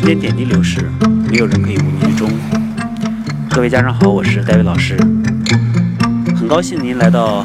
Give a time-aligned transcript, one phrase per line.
[0.00, 0.90] 时间点滴流逝，
[1.28, 2.30] 没有人可以无动于衷。
[3.50, 4.96] 各位家长好，我是戴维老师，
[6.38, 7.44] 很高兴您来到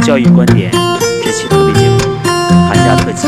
[0.06, 0.70] 《教育观点》
[1.24, 1.98] 这期特别节目——
[2.70, 3.26] 寒假特辑。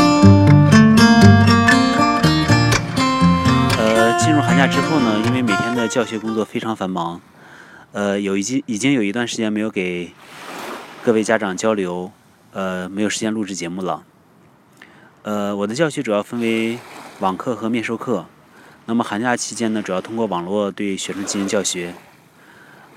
[3.77, 7.19] 呃，进入寒假之后呢，因为每天的教学工作非常繁忙，
[7.91, 10.13] 呃，有已经已经有一段时间没有给
[11.03, 12.09] 各位家长交流，
[12.53, 14.03] 呃，没有时间录制节目了。
[15.23, 16.79] 呃，我的教学主要分为
[17.19, 18.27] 网课和面授课。
[18.91, 21.95] 那么寒假期间呢，主要通过网络对学生进行教学。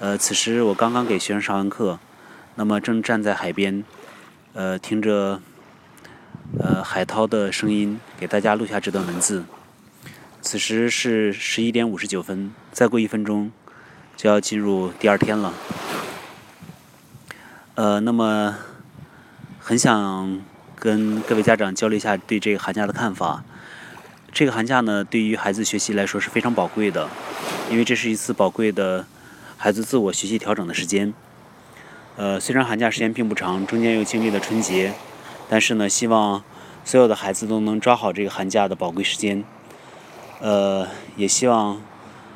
[0.01, 2.01] 呃，此时我刚刚给学生上完课，
[2.57, 3.85] 那么正站在海边，
[4.55, 5.41] 呃，听着
[6.59, 9.45] 呃海涛的声音，给大家录下这段文字。
[10.43, 13.53] 此时是十一点五十九分，再过一分钟
[14.17, 15.55] 就要进入第二天了。
[17.77, 18.57] 呃，那么
[19.61, 20.43] 很想。
[20.77, 23.43] 跟各位家长交流一下对这个寒假的看法。
[24.35, 27.09] 这个寒假呢，对于孩子学习来说是非常宝贵的，
[27.71, 29.07] 因为这是一次宝贵的
[29.57, 31.15] 孩子自我学习调整的时间。
[32.17, 34.93] 呃，虽然寒假时间并不长，中间又经历了春节，
[35.49, 36.43] 但是呢，希望
[36.85, 39.45] 所有的孩子都能抓好这个寒假的宝贵时间。
[40.41, 41.81] 呃，也希望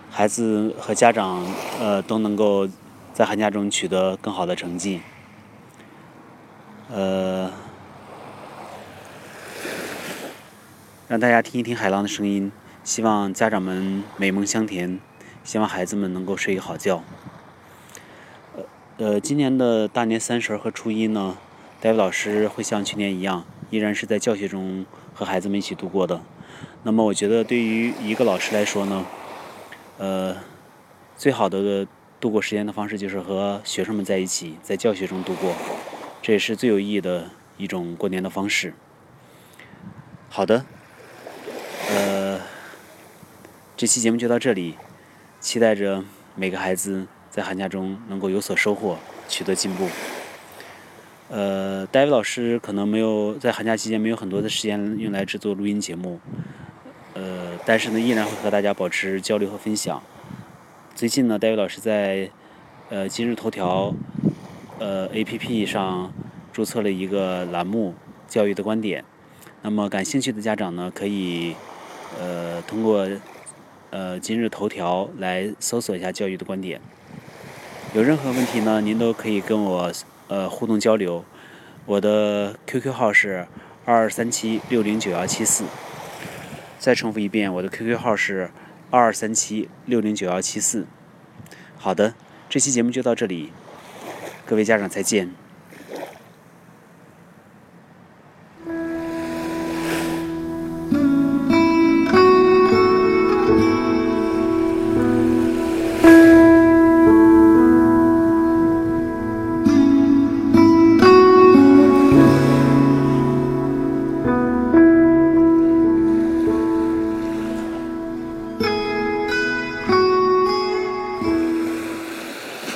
[0.08, 1.44] 孩子和家长
[1.80, 2.68] 呃都能够
[3.12, 5.00] 在寒假中取得更好的成绩。
[6.92, 7.50] 呃。
[11.08, 12.52] 让大家听一听海浪的声音，
[12.84, 15.00] 希望家长们美梦香甜，
[15.42, 17.02] 希望孩子们能够睡个好觉。
[18.54, 18.64] 呃
[18.98, 21.38] 呃，今年的大年三十和初一呢，
[21.80, 24.84] 戴维老师会像去年一样，依然是在教学中
[25.14, 26.20] 和孩子们一起度过的。
[26.82, 29.06] 那么，我觉得对于一个老师来说呢，
[29.96, 30.36] 呃，
[31.16, 31.88] 最好的
[32.20, 35.54] 度过时间的方式就是和学生们在一起，在教学中度过，
[36.20, 38.74] 这也是最有意义的一种过年的方式。
[40.28, 40.66] 好的。
[41.90, 42.38] 呃，
[43.76, 44.74] 这期节目就到这里，
[45.40, 46.04] 期待着
[46.34, 49.88] 每个孩子在寒假中能够有所收获，取得进步。
[51.30, 56.20] 呃，戴维老师可能没有在寒假期间没有很多的时间用来制作录音节目，
[57.14, 60.02] 呃，但是呢，依然会和大家保持交流和分享。
[60.94, 62.30] 最近呢，戴维老师在
[62.90, 63.94] 呃今日头条
[64.78, 66.12] 呃 APP 上
[66.52, 67.94] 注册了一个栏目
[68.28, 69.04] “教育的观点”，
[69.62, 71.56] 那么感兴趣的家长呢，可以。
[72.16, 73.08] 呃，通过
[73.90, 76.80] 呃今日头条来搜索一下教育的观点。
[77.94, 79.92] 有任何问题呢，您都可以跟我
[80.28, 81.24] 呃互动交流。
[81.86, 83.46] 我的 QQ 号是
[83.84, 85.64] 二二三七六零九幺七四。
[86.78, 88.50] 再重复一遍，我的 QQ 号是
[88.90, 90.86] 二二三七六零九幺七四。
[91.76, 92.14] 好的，
[92.48, 93.52] 这期节目就到这里，
[94.46, 95.47] 各位家长再见。